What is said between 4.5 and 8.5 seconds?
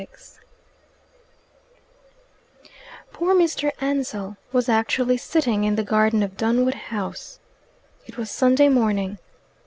was actually sitting in the garden of Dunwood House. It was